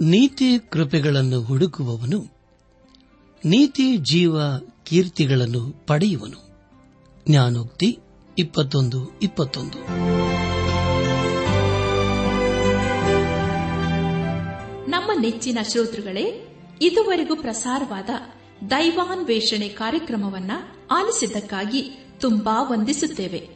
[0.00, 2.36] ನೀತಿ ಕೃಪೆಗಳನ್ನು ಹುಡುಕುವವನು,
[3.44, 6.46] ನೀತಿ ಜೀವ ಕೀರ್ತಿಗಳನ್ನು ಪಡೆಯುವನು.
[7.28, 7.98] ಜ್ಞಾನೋಕ್ತಿ
[8.38, 9.78] ಇಪ್ಪತ್ತೊಂದು ಇಪ್ಪತ್ತೊಂದು.
[14.90, 18.10] ನಮ್ಮ ನೆಚ್ಚಿನ ಶ್ರೋತೃಗಳೇ, ಇದುವರೆಗೂ ಪ್ರಸಾರವಾದ
[18.70, 20.50] ದೈವಾನ್ವೇಷಣೆ ಕಾರ್ಯಕ್ರಮವನ್ನ
[20.90, 23.55] ಆಲಿಸಿದ್ದಕ್ಕಾಗಿ ತುಂಬಾ ವಂದಿಸುತ್ತೇವೆ.